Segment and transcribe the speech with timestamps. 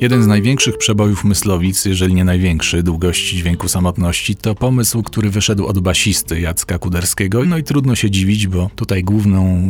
[0.00, 5.66] Jeden z największych przebojów Myslowic, jeżeli nie największy, długości dźwięku samotności, to pomysł, który wyszedł
[5.66, 7.44] od basisty Jacka Kuderskiego.
[7.44, 9.60] No i trudno się dziwić, bo tutaj główną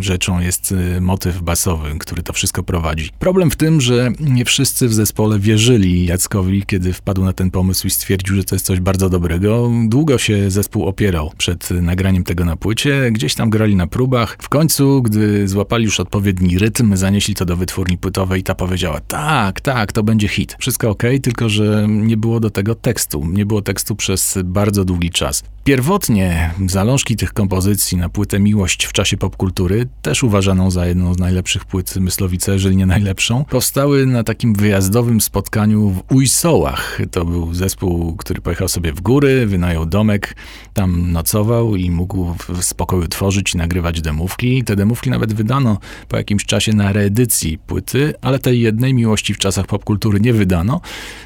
[0.00, 3.10] rzeczą jest y, motyw basowy, który to wszystko prowadzi.
[3.18, 7.86] Problem w tym, że nie wszyscy w zespole wierzyli Jackowi, kiedy wpadł na ten pomysł
[7.86, 9.70] i stwierdził, że to jest coś bardzo dobrego.
[9.86, 14.36] Długo się zespół opierał przed nagraniem tego na płycie, gdzieś tam grali na próbach.
[14.40, 19.00] W końcu, gdy złapali już odpowiedni rytm, zanieśli to do wytwórni płytowej i ta powiedziała:
[19.00, 20.56] tak, tak tak, to będzie hit.
[20.58, 23.24] Wszystko ok, tylko że nie było do tego tekstu.
[23.24, 25.42] Nie było tekstu przez bardzo długi czas.
[25.64, 31.18] Pierwotnie zalążki tych kompozycji na płytę Miłość w czasie popkultury, też uważaną za jedną z
[31.18, 36.98] najlepszych płyt Myslowice, jeżeli nie najlepszą, powstały na takim wyjazdowym spotkaniu w Ujsołach.
[37.10, 40.36] To był zespół, który pojechał sobie w góry, wynajął domek,
[40.74, 44.64] tam nocował i mógł w spokoju tworzyć i nagrywać demówki.
[44.64, 49.38] Te demówki nawet wydano po jakimś czasie na reedycji płyty, ale tej jednej Miłości w
[49.38, 50.80] czasach popkultury nie wydano,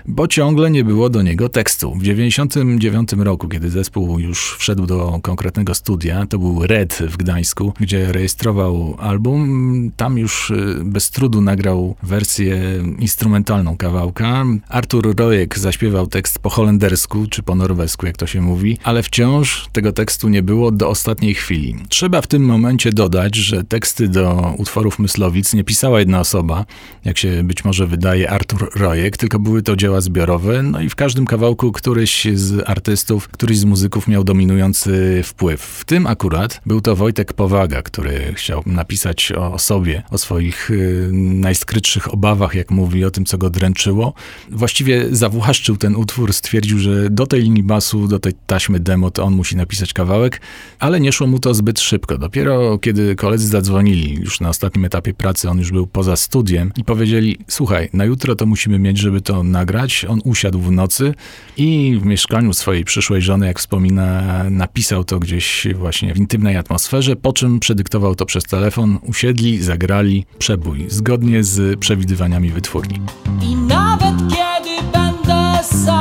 [0.06, 1.94] bo ciągle nie było do niego tekstu.
[1.94, 7.72] W 1999 roku, kiedy zespół już wszedł do konkretnego studia, to był Red w Gdańsku,
[7.80, 9.90] gdzie rejestrował album.
[9.96, 12.58] Tam już y, bez trudu nagrał wersję
[12.98, 14.44] instrumentalną kawałka.
[14.68, 19.68] Artur Rojek zaśpiewał tekst po holendersku, czy po norwesku, jak to się mówi, ale wciąż
[19.72, 21.76] tego tekstu nie było do ostatniej chwili.
[21.88, 26.64] Trzeba w tym momencie dodać, że teksty do utworów Myslowic nie pisała jedna osoba,
[27.04, 30.94] jak się być może wydaje Artur Rojek, tylko były to dzieła zbiorowe, no i w
[30.94, 35.62] każdym kawałku któryś z artystów, któryś z muzyków miał dominujący wpływ.
[35.62, 41.10] W tym akurat był to Wojtek Powaga, który chciał napisać o sobie, o swoich y,
[41.12, 44.14] najskrytszych obawach, jak mówi, o tym, co go dręczyło.
[44.50, 49.24] Właściwie zawłaszczył ten utwór, stwierdził, że do tej linii basu, do tej taśmy demo, to
[49.24, 50.40] on musi napisać kawałek,
[50.78, 52.18] ale nie szło mu to zbyt szybko.
[52.18, 56.84] Dopiero kiedy koledzy zadzwonili, już na ostatnim etapie pracy, on już był poza studiem i
[56.84, 60.04] powiedzieli, słuchaj, na jutro to musimy mieć, żeby to nagrać.
[60.08, 61.14] On usiadł w nocy
[61.56, 64.07] i w mieszkaniu swojej przyszłej żony, jak wspomina,
[64.50, 70.26] napisał to gdzieś właśnie w intymnej atmosferze, po czym przedyktował to przez telefon, usiedli, zagrali
[70.38, 73.00] przebój, zgodnie z przewidywaniami wytwórni.
[73.42, 75.97] I nawet kiedy będę sam,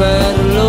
[0.00, 0.59] per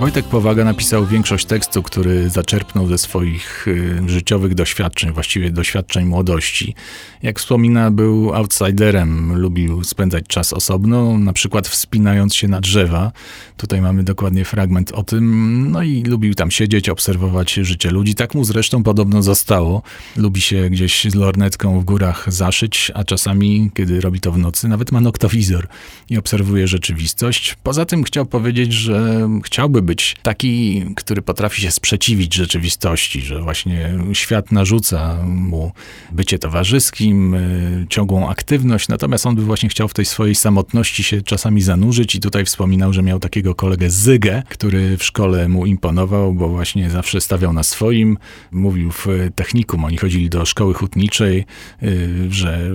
[0.00, 6.74] Wojtek Powaga napisał większość tekstu, który zaczerpnął ze swoich y, życiowych doświadczeń, właściwie doświadczeń młodości.
[7.22, 13.12] Jak wspomina, był outsiderem, lubił spędzać czas osobno, na przykład wspinając się na drzewa.
[13.56, 15.66] Tutaj mamy dokładnie fragment o tym.
[15.70, 18.14] No i lubił tam siedzieć, obserwować życie ludzi.
[18.14, 19.82] Tak mu zresztą podobno zostało.
[20.16, 24.68] Lubi się gdzieś z lornetką w górach zaszyć, a czasami, kiedy robi to w nocy,
[24.68, 25.66] nawet ma noktowizor
[26.10, 27.56] i obserwuje rzeczywistość.
[27.62, 33.90] Poza tym chciał powiedzieć, że chciałby być taki, który potrafi się sprzeciwić rzeczywistości, że właśnie
[34.12, 35.72] świat narzuca mu
[36.12, 41.22] bycie towarzyskim, y, ciągłą aktywność, natomiast on by właśnie chciał w tej swojej samotności się
[41.22, 46.34] czasami zanurzyć i tutaj wspominał, że miał takiego kolegę Zygę, który w szkole mu imponował,
[46.34, 48.18] bo właśnie zawsze stawiał na swoim,
[48.52, 51.44] mówił w technikum, oni chodzili do szkoły hutniczej,
[51.82, 52.70] y, że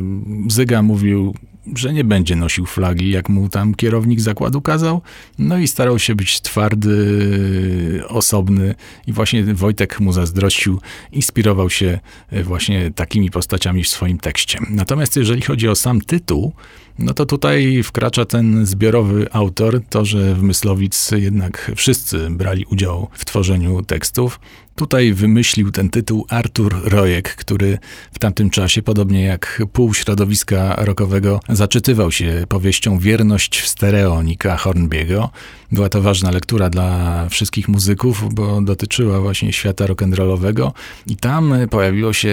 [0.47, 1.34] Zyga mówił,
[1.75, 5.01] że nie będzie nosił flagi, jak mu tam kierownik zakładu kazał.
[5.40, 8.75] No i starał się być twardy, osobny
[9.07, 10.81] i właśnie Wojtek mu zazdrościł,
[11.12, 12.00] inspirował się
[12.44, 14.59] właśnie takimi postaciami w swoim tekście.
[14.69, 16.54] Natomiast jeżeli chodzi o sam tytuł,
[17.00, 23.10] no to tutaj wkracza ten zbiorowy autor, to, że w Myslowic jednak wszyscy brali udział
[23.13, 24.40] w tworzeniu tekstów.
[24.75, 27.78] Tutaj wymyślił ten tytuł Artur Rojek, który
[28.12, 34.57] w tamtym czasie, podobnie jak pół środowiska rockowego, zaczytywał się powieścią Wierność w stereo Nika
[34.57, 35.30] Hornbiego.
[35.72, 40.72] Była to ważna lektura dla wszystkich muzyków, bo dotyczyła właśnie świata rock'n'rollowego
[41.07, 42.30] i tam pojawiło się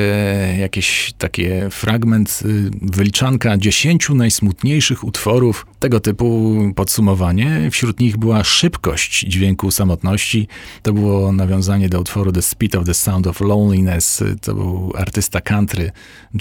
[0.58, 4.49] jakieś takie fragment, y, wyliczanka dziesięciu najsmutniejszych
[5.04, 7.68] utworów tego typu podsumowanie.
[7.70, 10.48] Wśród nich była szybkość dźwięku samotności.
[10.82, 14.24] To było nawiązanie do utworu The Speed of the Sound of Loneliness.
[14.42, 15.90] To był artysta country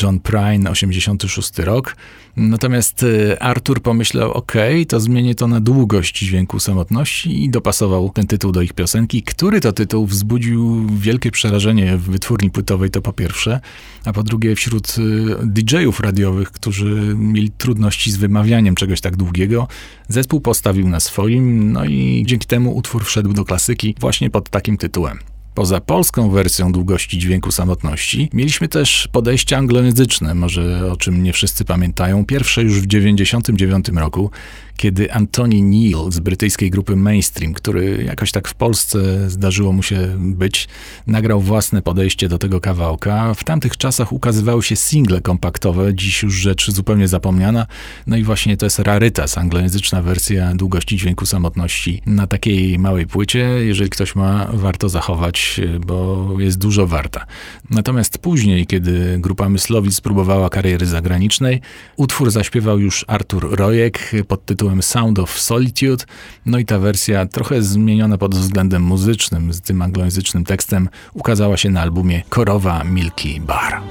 [0.02, 1.96] John Prine, 86 rok.
[2.38, 4.54] Natomiast e, Arthur pomyślał, ok,
[4.88, 9.24] to zmienię to na długość dźwięku samotności i dopasował ten tytuł do ich piosenki.
[9.24, 13.60] Który to tytuł wzbudził wielkie przerażenie w wytwórni płytowej, to po pierwsze,
[14.06, 19.68] a po drugie wśród e, DJ-ów radiowych, którzy mieli trudności z wymawianiem czegoś tak długiego,
[20.08, 24.78] zespół postawił na swoim, no i dzięki temu utwór wszedł do klasyki właśnie pod takim
[24.78, 25.20] tytułem.
[25.54, 31.66] Poza polską wersją długości dźwięku samotności, mieliśmy też podejście anglojęzyczne, może o czym nie wszyscy
[31.66, 32.26] pamiętają.
[32.26, 34.32] Pierwsze już w 1999 roku,
[34.80, 40.16] kiedy Anthony Neal z brytyjskiej grupy Mainstream, który jakoś tak w Polsce zdarzyło mu się
[40.18, 40.68] być,
[41.08, 43.34] nagrał własne podejście do tego kawałka.
[43.34, 47.66] W tamtych czasach ukazywały się single kompaktowe, dziś już rzecz zupełnie zapomniana.
[48.08, 53.40] No i właśnie to jest rarytas, anglojęzyczna wersja długości dźwięku samotności na takiej małej płycie.
[53.40, 57.26] Jeżeli ktoś ma, warto zachować, bo jest dużo warta.
[57.70, 61.62] Natomiast później, kiedy grupa Myslowic spróbowała kariery zagranicznej,
[61.96, 66.06] utwór zaśpiewał już Artur Rojek pod tytułem tytułem Sound of Solitude.
[66.46, 71.70] No i ta wersja, trochę zmieniona pod względem muzycznym, z tym anglojęzycznym tekstem, ukazała się
[71.70, 73.82] na albumie Korowa Milky Bar.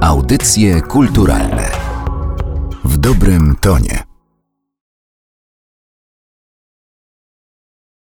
[0.00, 1.91] Audycje kulturalne
[2.92, 4.11] w dobrym tonie.